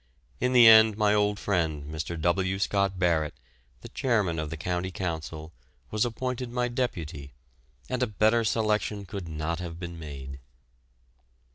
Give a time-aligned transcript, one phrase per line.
[0.39, 2.19] In the end my old friend, Mr.
[2.19, 2.57] W.
[2.57, 3.35] Scott Barrett,
[3.81, 5.53] the chairman of the County Council,
[5.91, 7.33] was appointed my deputy,
[7.87, 10.39] and a better selection could not have been made.